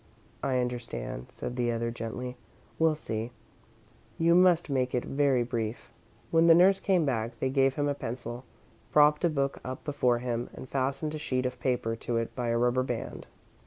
"I 0.41 0.57
understand," 0.57 1.27
said 1.29 1.57
the 1.57 1.71
other, 1.71 1.91
gently. 1.91 2.35
"We'll 2.79 2.95
see. 2.95 3.29
You 4.17 4.33
must 4.33 4.67
make 4.67 4.95
it 4.95 5.05
very 5.05 5.43
brief." 5.43 5.91
When 6.31 6.47
the 6.47 6.55
nurse 6.55 6.79
came 6.79 7.05
back, 7.05 7.37
they 7.39 7.51
gave 7.51 7.75
him 7.75 7.87
a 7.87 7.93
pencil, 7.93 8.43
propped 8.91 9.23
a 9.23 9.29
book 9.29 9.59
up 9.63 9.83
before 9.83 10.17
him, 10.17 10.49
and 10.55 10.67
fastened 10.67 11.13
a 11.13 11.19
sheet 11.19 11.45
of 11.45 11.59
paper 11.59 11.95
to 11.97 12.17
it 12.17 12.33
by 12.33 12.47
a 12.47 12.57
rubber 12.57 12.81
band. 12.81 13.27